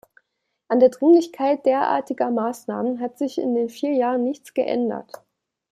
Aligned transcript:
An 0.67 0.79
der 0.79 0.89
Dringlichkeit 0.89 1.63
derartiger 1.67 2.31
Maßnahmen 2.31 2.99
hat 3.01 3.19
sich 3.19 3.37
in 3.37 3.53
den 3.53 3.69
vier 3.69 3.93
Jahren 3.93 4.23
nichts 4.23 4.55
geändert. 4.55 5.23